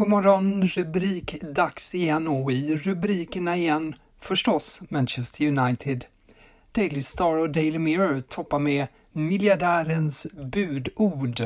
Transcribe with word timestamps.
God 0.00 0.08
morgon, 0.08 0.68
rubrikdags 0.68 1.94
igen 1.94 2.28
och 2.28 2.52
i 2.52 2.76
rubrikerna 2.76 3.56
igen 3.56 3.94
förstås 4.18 4.82
Manchester 4.88 5.46
United. 5.46 6.04
Daily 6.72 7.02
Star 7.02 7.36
och 7.36 7.50
Daily 7.50 7.78
Mirror 7.78 8.20
toppar 8.20 8.58
med 8.58 8.86
miljardärens 9.12 10.26
budord. 10.32 11.42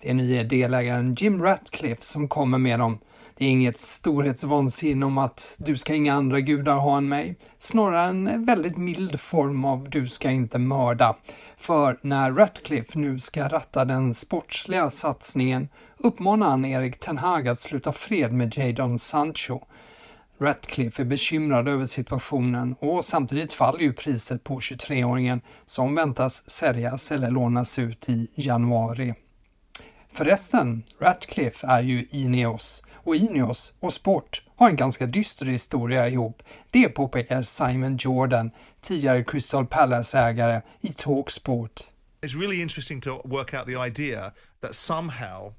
Det 0.00 0.10
är 0.10 0.14
nye 0.14 0.42
delägaren 0.42 1.14
Jim 1.14 1.42
Ratcliffe 1.42 2.02
som 2.02 2.28
kommer 2.28 2.58
med 2.58 2.78
dem. 2.78 2.98
Det 3.40 3.46
är 3.46 3.50
inget 3.50 3.78
storhetsvansinne 3.78 5.06
om 5.06 5.18
att 5.18 5.56
du 5.58 5.76
ska 5.76 5.94
inga 5.94 6.14
andra 6.14 6.40
gudar 6.40 6.76
ha 6.76 6.96
än 6.96 7.08
mig, 7.08 7.36
snarare 7.58 8.08
en 8.08 8.44
väldigt 8.44 8.76
mild 8.76 9.20
form 9.20 9.64
av 9.64 9.90
du 9.90 10.06
ska 10.06 10.30
inte 10.30 10.58
mörda. 10.58 11.16
För 11.56 11.98
när 12.02 12.32
Ratcliffe 12.32 12.98
nu 12.98 13.18
ska 13.18 13.48
ratta 13.48 13.84
den 13.84 14.14
sportsliga 14.14 14.90
satsningen 14.90 15.68
uppmanar 15.96 16.50
han 16.50 16.64
Erik 16.64 16.98
Ten 16.98 17.18
Hag 17.18 17.48
att 17.48 17.60
sluta 17.60 17.92
fred 17.92 18.32
med 18.32 18.56
Jadon 18.56 18.98
Sancho. 18.98 19.60
Ratcliffe 20.40 21.02
är 21.02 21.06
bekymrad 21.06 21.68
över 21.68 21.86
situationen 21.86 22.74
och 22.80 23.04
samtidigt 23.04 23.52
faller 23.52 23.80
ju 23.80 23.92
priset 23.92 24.44
på 24.44 24.58
23-åringen 24.58 25.40
som 25.66 25.94
väntas 25.94 26.50
säljas 26.50 27.12
eller 27.12 27.30
lånas 27.30 27.78
ut 27.78 28.08
i 28.08 28.28
januari. 28.34 29.14
Förresten, 30.12 30.82
Ratcliffe 30.98 31.66
är 31.66 31.80
ju 31.80 32.06
Ineos 32.10 32.82
och 32.94 33.16
Ineos 33.16 33.74
och 33.80 33.92
sport 33.92 34.42
har 34.56 34.68
en 34.68 34.76
ganska 34.76 35.06
dyster 35.06 35.46
historia 35.46 36.08
ihop. 36.08 36.42
Det 36.70 36.88
påpekar 36.88 37.42
Simon 37.42 37.96
Jordan, 37.96 38.50
tidigare 38.80 39.24
Crystal 39.24 39.66
Palace-ägare 39.66 40.62
i 40.80 40.92
Talksport. 40.92 41.80
It's 42.22 42.40
really 42.40 42.60
interesting 42.62 43.00
to 43.00 43.22
work 43.24 43.54
out 43.54 43.66
the 43.66 43.76
idea 43.86 44.32
that 44.60 44.74
somehow 44.74 45.52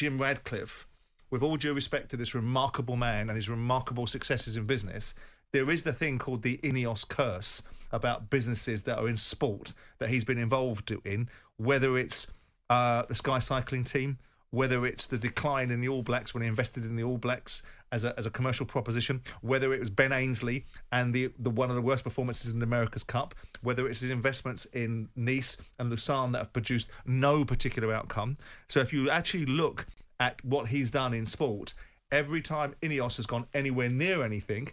Jim 0.00 0.22
Radcliffe, 0.22 0.86
with 1.30 1.44
all 1.44 1.56
due 1.56 1.74
respect 1.74 2.10
to 2.10 2.16
this 2.16 2.34
remarkable 2.34 2.96
man 2.96 3.30
and 3.30 3.36
his 3.36 3.48
remarkable 3.48 4.06
successes 4.06 4.56
in 4.56 4.66
business, 4.66 5.14
there 5.52 5.72
is 5.72 5.82
the 5.82 5.92
thing 5.92 6.18
called 6.18 6.42
the 6.42 6.58
Ineos 6.62 7.08
curse 7.08 7.62
about 7.92 8.30
businesses 8.30 8.82
that 8.82 8.98
are 8.98 9.08
in 9.08 9.16
sport 9.16 9.74
that 9.98 10.08
he's 10.08 10.24
been 10.24 10.38
involved 10.38 10.92
in, 11.04 11.28
whether 11.56 11.98
it's 11.98 12.26
uh, 12.72 13.02
the 13.06 13.14
Sky 13.14 13.38
Cycling 13.38 13.84
team, 13.84 14.16
whether 14.50 14.86
it's 14.86 15.06
the 15.06 15.18
decline 15.18 15.70
in 15.70 15.82
the 15.82 15.88
All 15.88 16.02
Blacks 16.02 16.32
when 16.32 16.42
he 16.42 16.48
invested 16.48 16.86
in 16.86 16.96
the 16.96 17.02
All 17.02 17.18
Blacks 17.18 17.62
as 17.90 18.04
a, 18.04 18.14
as 18.16 18.24
a 18.24 18.30
commercial 18.30 18.64
proposition, 18.64 19.20
whether 19.42 19.74
it 19.74 19.80
was 19.80 19.90
Ben 19.90 20.10
Ainsley 20.10 20.64
and 20.90 21.12
the, 21.12 21.30
the 21.38 21.50
one 21.50 21.68
of 21.68 21.76
the 21.76 21.82
worst 21.82 22.02
performances 22.02 22.54
in 22.54 22.60
the 22.60 22.64
America's 22.64 23.04
Cup, 23.04 23.34
whether 23.60 23.86
it's 23.86 24.00
his 24.00 24.08
investments 24.08 24.64
in 24.72 25.10
Nice 25.16 25.58
and 25.78 25.90
Lausanne 25.90 26.32
that 26.32 26.38
have 26.38 26.52
produced 26.54 26.88
no 27.04 27.44
particular 27.44 27.92
outcome. 27.92 28.38
So 28.68 28.80
if 28.80 28.90
you 28.90 29.10
actually 29.10 29.44
look 29.44 29.84
at 30.18 30.42
what 30.42 30.68
he's 30.68 30.90
done 30.90 31.12
in 31.12 31.26
sport, 31.26 31.74
every 32.10 32.40
time 32.40 32.74
Ineos 32.80 33.16
has 33.16 33.26
gone 33.26 33.44
anywhere 33.52 33.90
near 33.90 34.24
anything, 34.24 34.68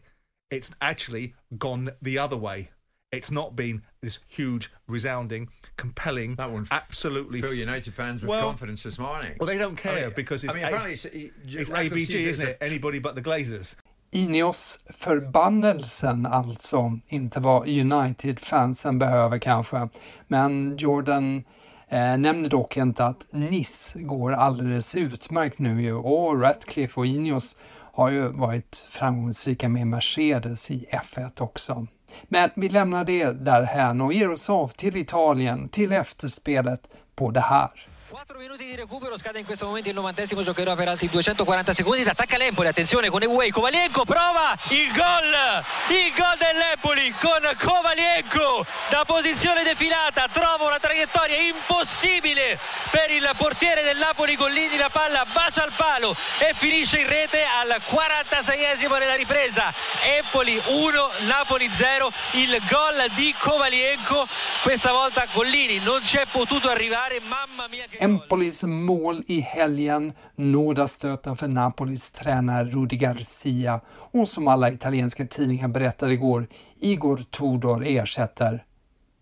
it's 0.49 0.71
actually 0.79 1.33
gone 1.57 1.89
the 2.01 2.17
other 2.17 2.37
way. 2.37 2.69
It's 3.11 3.31
not 3.31 3.55
been 3.55 3.81
this 4.01 4.19
huge, 4.27 4.69
resounding, 4.87 5.49
compelling, 5.77 6.35
That 6.35 6.51
one 6.51 6.65
absolutely. 6.71 7.41
fill 7.41 7.53
United 7.53 7.93
fans 7.93 8.21
with 8.21 8.29
Well- 8.29 8.43
confidence 8.43 8.83
this 8.83 8.99
morning. 8.99 9.31
Well, 9.39 9.47
they 9.47 9.57
don't 9.57 9.75
care 9.75 9.97
I 9.97 10.01
mean- 10.01 10.13
because 10.15 10.43
it's, 10.47 10.53
I 10.55 10.57
mean, 10.57 10.65
apparently 10.67 10.93
it's, 10.93 11.05
it's 11.05 11.71
ABG, 11.71 12.15
isn't 12.29 12.49
it? 12.49 12.57
Anybody 12.61 12.99
but 12.99 13.15
the 13.15 13.21
Glazers. 13.21 13.75
Ineos 14.11 14.83
förbannelsen 14.89 16.25
alltså, 16.25 16.99
inte 17.07 17.39
vad 17.39 17.67
United-fansen 17.67 18.99
behöver 18.99 19.37
kanske. 19.39 19.89
Men 20.27 20.77
Jordan 20.77 21.43
eh, 21.87 22.17
nämner 22.17 22.49
dock 22.49 22.77
inte 22.77 23.05
att 23.05 23.25
Nice 23.31 23.99
går 23.99 24.31
alldeles 24.31 24.95
utmärkt 24.95 25.59
nu 25.59 25.81
ju 25.81 25.93
och 25.93 26.41
Ratcliffe 26.41 26.99
och 26.99 27.05
Ineos 27.05 27.55
har 27.93 28.09
ju 28.09 28.27
varit 28.27 28.87
framgångsrika 28.91 29.69
med 29.69 29.87
Mercedes 29.87 30.71
i 30.71 30.85
F1 30.91 31.41
också. 31.41 31.87
Men 32.23 32.49
vi 32.55 32.69
lämnar 32.69 33.03
det 33.03 33.31
därhän 33.31 34.01
och 34.01 34.13
ger 34.13 34.31
oss 34.31 34.49
av 34.49 34.67
till 34.67 34.95
Italien, 34.95 35.67
till 35.67 35.91
efterspelet 35.91 36.91
på 37.15 37.31
det 37.31 37.39
här. 37.39 37.69
4 38.09 38.39
minuti 38.39 38.65
di 38.65 38.75
recupero, 38.75 39.15
scade 39.19 39.37
in 39.37 39.45
questo 39.45 39.67
momento 39.67 39.89
il 39.89 39.93
novantesimo, 39.93 40.41
giocherà 40.41 40.75
per 40.75 40.87
altri 40.87 41.07
240 41.09 41.73
secondi, 41.73 42.01
attacca 42.01 42.37
l'Empoli, 42.37 42.67
attenzione 42.67 43.07
con 43.07 43.21
Eway, 43.21 43.51
Kovalienko 43.51 44.03
prova 44.03 44.57
il 44.69 44.91
gol, 44.93 45.63
il 45.89 46.11
gol 46.15 46.37
dell'Empoli 46.39 47.13
con 47.19 47.55
Kovalienko 47.55 48.65
da 48.89 49.03
posizione 49.05 49.61
defilata, 49.61 50.27
trova 50.31 50.65
una 50.65 50.79
traiettoria 50.79 51.37
impossibile 51.37 52.57
per 52.89 53.11
il 53.11 53.29
portiere 53.37 53.83
del 53.83 53.97
Napoli 53.97 54.35
Gollini, 54.35 54.75
la 54.77 54.89
palla 54.89 55.23
bacia 55.31 55.61
al 55.61 55.73
palo 55.75 56.15
e 56.39 56.55
finisce 56.55 57.01
in 57.01 57.07
rete 57.07 57.43
al 57.61 57.79
46esimo 57.91 58.97
della 58.97 59.13
ripresa, 59.13 59.71
Empoli 60.17 60.59
1, 60.65 61.09
Napoli 61.27 61.69
0, 61.71 62.11
il 62.31 62.59
gol 62.67 63.05
di 63.13 63.35
Kovalienko, 63.37 64.27
questa 64.63 64.93
volta 64.93 65.27
Gollini 65.31 65.77
non 65.77 66.03
ci 66.03 66.17
è 66.17 66.25
potuto 66.25 66.71
arrivare, 66.71 67.19
mamma 67.19 67.67
mia 67.67 67.85
che. 67.87 67.97
Empolis 68.01 68.63
mål 68.63 69.23
i 69.27 69.39
helgen, 69.39 70.13
nådastöten 70.35 71.35
för 71.35 71.47
Napolis 71.47 72.11
tränare 72.11 72.65
Rudi 72.65 72.95
Garcia 72.95 73.81
och 73.87 74.27
som 74.27 74.47
alla 74.47 74.71
italienska 74.71 75.25
tidningar 75.27 75.67
berättade 75.67 76.13
igår, 76.13 76.47
Igor 76.79 77.17
Tudor 77.17 77.85
ersätter. 77.85 78.63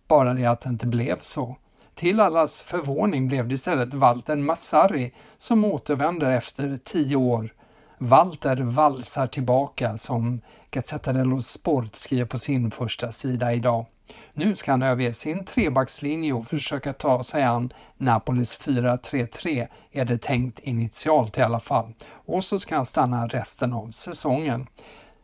Bara 0.08 0.34
det 0.34 0.46
att 0.46 0.62
det 0.62 0.70
inte 0.70 0.88
blev 0.88 1.20
så. 1.22 1.56
Till 1.96 2.20
allas 2.20 2.62
förvåning 2.62 3.28
blev 3.28 3.48
det 3.48 3.56
istället 3.56 3.94
Walter 3.94 4.36
Massari 4.36 5.14
som 5.38 5.66
återvänder 5.66 6.32
efter 6.32 6.80
tio 6.84 7.16
år. 7.16 7.54
Walter 8.00 8.56
valsar 8.56 9.28
tillbaka 9.28 9.98
som 9.98 10.42
Gazzetta 10.72 11.14
dello 11.14 11.42
Sport 11.42 11.96
skriver 11.96 12.26
på 12.26 12.40
sin 12.40 12.72
första 12.72 13.12
sida 13.12 13.54
idag. 13.54 13.86
Nu 14.34 14.56
ska 14.56 14.72
han 14.72 14.82
överge 14.82 15.14
sin 15.14 15.46
trebackslinje 15.46 16.34
och 16.34 16.46
försöka 16.46 16.94
ta 16.94 17.24
sig 17.24 17.44
an 17.44 17.74
Napolis 17.98 18.60
4-3-3 18.60 19.68
är 19.92 20.06
det 20.06 20.22
tänkt 20.22 20.60
initialt 20.60 21.38
i 21.38 21.42
alla 21.42 21.60
fall. 21.60 21.94
Och 22.10 22.44
så 22.44 22.60
ska 22.60 22.76
han 22.76 22.86
stanna 22.86 23.28
resten 23.28 23.74
av 23.74 23.92
säsongen. 23.92 24.68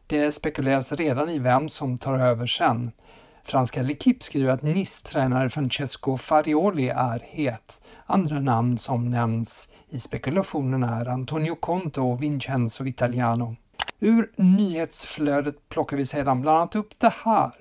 Det 0.07 0.31
spekuleras 0.31 0.91
redan 0.93 1.29
i 1.29 1.39
vem 1.39 1.69
som 1.69 1.97
tar 1.97 2.19
över 2.19 2.45
sen. 2.45 2.91
Franska 3.45 3.81
L'Equipe 3.81 4.23
skriver 4.23 4.51
att 4.51 4.61
Nice-tränare 4.61 5.49
Francesco 5.49 6.17
Farioli 6.17 6.89
är 6.89 7.19
het. 7.23 7.81
Andra 8.05 8.39
namn 8.39 8.77
som 8.77 9.09
nämns 9.09 9.69
i 9.89 9.99
spekulationen 9.99 10.83
är 10.83 11.05
Antonio 11.05 11.55
Conte 11.55 12.01
och 12.01 12.23
Vincenzo 12.23 12.85
Italiano. 12.85 13.55
Ur 13.99 14.31
nyhetsflödet 14.35 15.69
plockar 15.69 15.97
vi 15.97 16.05
sedan 16.05 16.41
bland 16.41 16.57
annat 16.57 16.75
upp 16.75 16.99
det 16.99 17.13
här. 17.25 17.51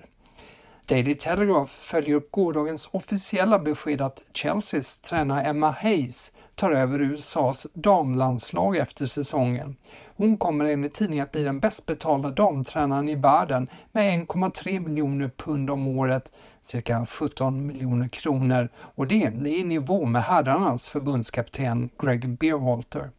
Daily 0.87 1.15
Telegraph 1.15 1.71
följer 1.71 2.15
upp 2.15 2.31
gårdagens 2.31 2.89
officiella 2.93 3.59
besked 3.59 4.01
att 4.01 4.25
Chelseas 4.35 5.01
tränare 5.01 5.43
Emma 5.43 5.71
Hayes 5.71 6.33
tar 6.55 6.71
över 6.71 7.03
USAs 7.03 7.67
damlandslag 7.75 8.77
efter 8.77 9.07
säsongen. 9.07 9.77
Hon 10.17 10.37
kommer 10.37 10.65
enligt 10.65 10.95
tidningen 10.95 11.23
att 11.23 11.33
bli 11.33 11.43
den 11.43 11.61
bäst 11.61 11.87
betalda 11.87 12.31
damtränaren 12.31 13.09
i 13.09 13.15
världen 13.15 13.69
med 13.93 14.27
1,3 14.27 14.81
miljoner 14.81 15.31
pund 15.37 15.71
om 15.71 15.87
året, 15.87 16.33
cirka 16.61 17.07
17 17.07 17.67
miljoner 17.67 18.09
kronor 18.09 18.69
och 18.77 19.07
det 19.07 19.23
är 19.23 19.47
i 19.47 19.65
nivå 19.65 20.05
med 20.05 20.23
herrarnas 20.23 20.91
förbundskapten 20.91 21.91
Greg 21.99 22.29
Beerhalter. 22.29 23.11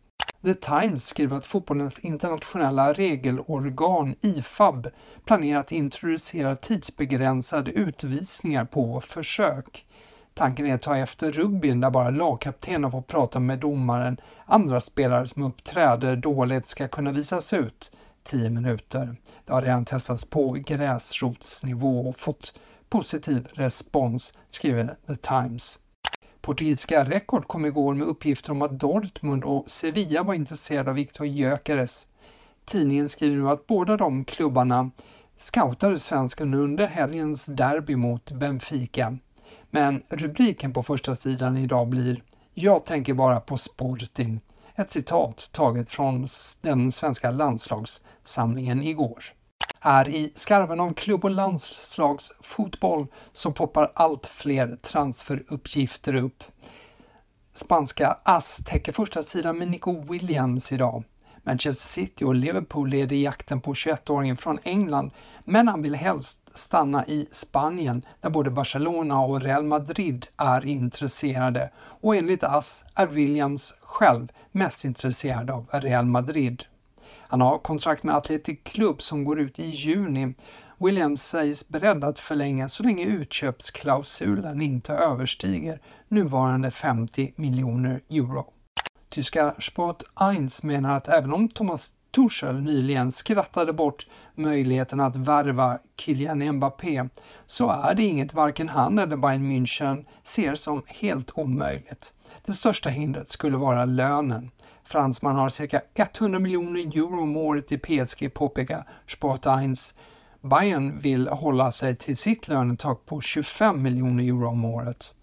The 0.43 0.53
Times 0.53 1.07
skriver 1.07 1.37
att 1.37 1.45
fotbollens 1.45 1.99
internationella 1.99 2.93
regelorgan 2.93 4.15
IFAB 4.21 4.87
planerar 5.25 5.59
att 5.59 5.71
introducera 5.71 6.55
tidsbegränsade 6.55 7.71
utvisningar 7.71 8.65
på 8.65 9.01
försök. 9.01 9.85
Tanken 10.33 10.65
är 10.65 10.75
att 10.75 10.81
ta 10.81 10.97
efter 10.97 11.31
rugbyn 11.31 11.81
där 11.81 11.89
bara 11.89 12.09
lagkaptenen 12.09 12.91
får 12.91 13.01
prata 13.01 13.39
med 13.39 13.59
domaren. 13.59 14.17
Andra 14.45 14.81
spelare 14.81 15.27
som 15.27 15.43
uppträder 15.43 16.15
dåligt 16.15 16.67
ska 16.67 16.87
kunna 16.87 17.11
visas 17.11 17.53
ut 17.53 17.95
10 18.23 18.49
minuter. 18.49 19.15
Det 19.45 19.53
har 19.53 19.61
redan 19.61 19.85
testats 19.85 20.25
på 20.25 20.51
gräsrotsnivå 20.51 22.09
och 22.09 22.17
fått 22.17 22.59
positiv 22.89 23.47
respons, 23.53 24.33
skriver 24.49 24.95
The 25.07 25.15
Times. 25.15 25.79
Portugisiska 26.45 27.03
Record 27.03 27.47
kom 27.47 27.65
igår 27.65 27.93
med 27.93 28.07
uppgifter 28.07 28.51
om 28.51 28.61
att 28.61 28.79
Dortmund 28.79 29.43
och 29.43 29.71
Sevilla 29.71 30.23
var 30.23 30.33
intresserade 30.33 30.89
av 30.89 30.95
Viktor 30.95 31.27
Gyökeres. 31.27 32.07
Tidningen 32.65 33.09
skriver 33.09 33.35
nu 33.35 33.49
att 33.49 33.67
båda 33.67 33.97
de 33.97 34.25
klubbarna 34.25 34.91
scoutade 35.37 35.99
svensken 35.99 36.53
under 36.53 36.87
helgens 36.87 37.45
derby 37.45 37.95
mot 37.95 38.31
Benfica. 38.31 39.17
Men 39.69 40.03
rubriken 40.09 40.73
på 40.73 40.83
första 40.83 41.15
sidan 41.15 41.57
idag 41.57 41.87
blir 41.87 42.23
“Jag 42.53 42.85
tänker 42.85 43.13
bara 43.13 43.39
på 43.39 43.57
Sporting”. 43.57 44.39
Ett 44.75 44.91
citat 44.91 45.49
taget 45.51 45.89
från 45.89 46.27
den 46.61 46.91
svenska 46.91 47.31
landslagssamlingen 47.31 48.83
igår. 48.83 49.23
Här 49.85 50.09
i 50.09 50.31
skarven 50.35 50.79
av 50.79 50.93
klubb 50.93 51.25
och 51.25 51.31
landslagsfotboll 51.31 53.07
så 53.31 53.51
poppar 53.51 53.91
allt 53.95 54.27
fler 54.27 54.75
transferuppgifter 54.75 56.15
upp. 56.15 56.43
Spanska 57.53 58.17
AS 58.23 58.63
täcker 58.65 58.91
första 58.91 59.23
sidan 59.23 59.57
med 59.57 59.67
Nico 59.67 60.11
Williams 60.11 60.71
idag. 60.71 61.03
Manchester 61.43 62.01
City 62.01 62.25
och 62.25 62.35
Liverpool 62.35 62.89
leder 62.89 63.15
jakten 63.15 63.61
på 63.61 63.73
21-åringen 63.73 64.35
från 64.35 64.59
England, 64.63 65.11
men 65.45 65.67
han 65.67 65.81
vill 65.81 65.95
helst 65.95 66.57
stanna 66.57 67.05
i 67.05 67.27
Spanien 67.31 68.05
där 68.21 68.29
både 68.29 68.51
Barcelona 68.51 69.19
och 69.19 69.41
Real 69.41 69.63
Madrid 69.63 70.27
är 70.37 70.65
intresserade 70.65 71.71
och 71.77 72.15
enligt 72.15 72.43
AS 72.43 72.85
är 72.95 73.07
Williams 73.07 73.75
själv 73.81 74.31
mest 74.51 74.85
intresserad 74.85 75.49
av 75.49 75.67
Real 75.71 76.05
Madrid. 76.05 76.63
Han 77.27 77.41
har 77.41 77.57
kontrakt 77.57 78.03
med 78.03 78.15
Athletic 78.15 78.59
Club 78.63 79.01
som 79.01 79.23
går 79.23 79.39
ut 79.39 79.59
i 79.59 79.69
juni. 79.69 80.33
Williams 80.77 81.23
sägs 81.23 81.69
beredd 81.69 82.03
att 82.03 82.19
förlänga 82.19 82.69
så 82.69 82.83
länge 82.83 83.05
utköpsklausulen 83.05 84.61
inte 84.61 84.93
överstiger 84.93 85.81
nuvarande 86.07 86.71
50 86.71 87.33
miljoner 87.35 88.01
euro. 88.09 88.45
Tyska 89.09 89.55
Sport 89.59 90.03
1 90.37 90.63
menar 90.63 90.97
att 90.97 91.07
även 91.07 91.33
om 91.33 91.49
Thomas 91.49 91.93
Tuchel 92.15 92.61
nyligen 92.61 93.11
skrattade 93.11 93.73
bort 93.73 94.07
möjligheten 94.35 94.99
att 94.99 95.15
värva 95.15 95.79
Kylian 95.97 96.51
Mbappé 96.51 97.09
så 97.45 97.69
är 97.69 97.93
det 97.93 98.03
inget 98.03 98.33
varken 98.33 98.69
han 98.69 98.99
eller 98.99 99.17
Bayern 99.17 99.51
München 99.51 100.05
ser 100.23 100.55
som 100.55 100.83
helt 100.85 101.31
omöjligt. 101.35 102.13
Det 102.45 102.51
största 102.51 102.89
hindret 102.89 103.29
skulle 103.29 103.57
vara 103.57 103.85
lönen. 103.85 104.51
Fransman 104.83 105.35
har 105.35 105.49
cirka 105.49 105.81
100 105.95 106.39
miljoner 106.39 106.79
euro 106.79 107.21
om 107.21 107.37
året 107.37 107.71
i 107.71 107.77
PSG, 107.77 108.33
påpekar 108.33 108.87
Sport 109.07 109.45
1. 109.45 109.51
Bayern 110.41 110.99
vill 110.99 111.27
hålla 111.27 111.71
sig 111.71 111.95
till 111.95 112.17
sitt 112.17 112.47
lönetak 112.47 113.05
på 113.05 113.21
25 113.21 113.81
miljoner 113.81 114.23
euro 114.23 114.47
om 114.47 114.65
året. 114.65 115.15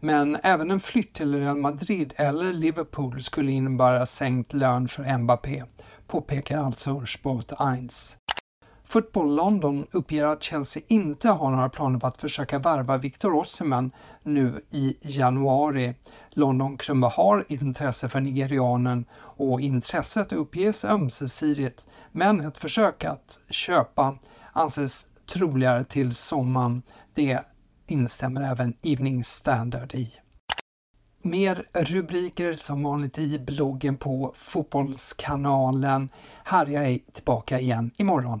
Men 0.00 0.38
även 0.42 0.70
en 0.70 0.80
flytt 0.80 1.12
till 1.12 1.40
Real 1.40 1.56
Madrid 1.56 2.12
eller 2.16 2.52
Liverpool 2.52 3.22
skulle 3.22 3.52
innebära 3.52 4.06
sänkt 4.06 4.52
lön 4.52 4.88
för 4.88 5.18
Mbappé, 5.18 5.64
påpekar 6.06 6.58
alltså 6.58 7.06
Sport 7.06 7.52
1. 7.52 7.58
Football 8.90 9.34
London 9.34 9.86
uppger 9.90 10.24
att 10.24 10.42
Chelsea 10.42 10.82
inte 10.86 11.28
har 11.28 11.50
några 11.50 11.68
planer 11.68 11.98
på 11.98 12.06
att 12.06 12.20
försöka 12.20 12.58
värva 12.58 12.96
Victor 12.96 13.34
Osimhen 13.34 13.90
nu 14.22 14.60
i 14.70 14.96
januari. 15.00 15.94
London 16.30 16.76
Krumba 16.76 17.08
har 17.08 17.44
intresse 17.48 18.08
för 18.08 18.20
nigerianen 18.20 19.04
och 19.14 19.60
intresset 19.60 20.32
uppges 20.32 20.84
ömsesidigt, 20.84 21.88
men 22.12 22.40
ett 22.40 22.58
försök 22.58 23.04
att 23.04 23.40
köpa 23.50 24.18
anses 24.52 25.06
troligare 25.26 25.84
till 25.84 26.14
sommaren. 26.14 26.82
Det 27.14 27.40
instämmer 27.86 28.40
även 28.40 28.74
Evening 28.82 29.24
Standard 29.24 29.94
i. 29.94 30.12
Mer 31.22 31.64
rubriker 31.72 32.54
som 32.54 32.82
vanligt 32.82 33.18
i 33.18 33.38
bloggen 33.38 33.96
på 33.96 34.32
Fotbollskanalen. 34.34 36.08
Här 36.44 36.70
är 36.70 36.82
jag 36.82 37.00
tillbaka 37.12 37.60
igen 37.60 37.90
imorgon. 37.96 38.40